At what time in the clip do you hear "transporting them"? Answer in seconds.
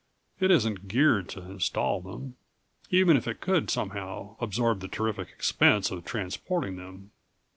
6.05-7.11